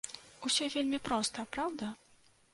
Усё 0.49 0.69
вельмі 0.75 1.01
проста, 1.11 1.47
праўда? 1.55 1.93